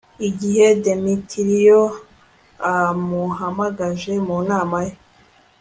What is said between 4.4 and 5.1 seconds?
nama ye